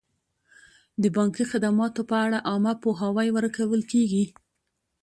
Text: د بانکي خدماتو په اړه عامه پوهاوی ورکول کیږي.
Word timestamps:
د 1.01 1.03
بانکي 1.15 1.43
خدماتو 1.51 2.01
په 2.09 2.15
اړه 2.25 2.37
عامه 2.49 2.73
پوهاوی 2.83 3.27
ورکول 3.37 3.81
کیږي. 3.91 4.25